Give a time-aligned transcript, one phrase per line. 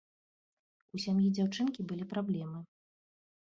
[0.97, 2.59] У сям'і дзяўчынкі былі праблемы.